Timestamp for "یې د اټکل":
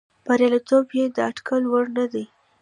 0.97-1.63